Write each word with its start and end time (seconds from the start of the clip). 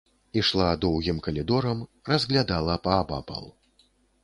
Ішла 0.39 0.69
доўгім 0.85 1.19
калідорам, 1.27 1.85
разглядала 2.13 2.81
паабапал. 2.89 3.45